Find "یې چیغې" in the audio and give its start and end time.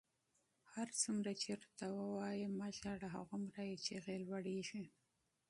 3.69-4.15